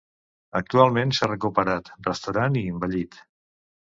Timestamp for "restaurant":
2.09-2.57